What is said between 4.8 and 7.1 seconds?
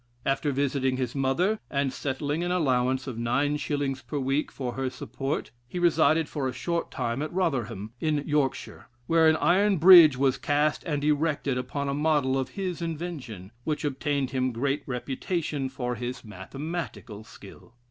support, he resided for a short